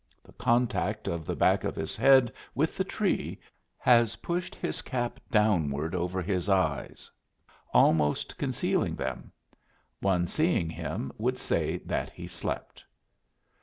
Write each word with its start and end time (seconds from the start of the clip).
The 0.23 0.33
contact 0.33 1.07
of 1.07 1.27
the 1.27 1.35
back 1.35 1.63
of 1.63 1.75
his 1.75 1.95
head 1.95 2.33
with 2.55 2.75
the 2.75 2.83
tree 2.83 3.39
has 3.77 4.15
pushed 4.15 4.55
his 4.55 4.81
cap 4.81 5.19
downward 5.29 5.93
over 5.93 6.23
his 6.23 6.49
eyes, 6.49 7.11
almost 7.71 8.35
concealing 8.35 8.95
them; 8.95 9.31
one 9.99 10.25
seeing 10.25 10.71
him 10.71 11.11
would 11.19 11.37
say 11.37 11.77
that 11.85 12.09
he 12.09 12.25
slept. 12.27 12.83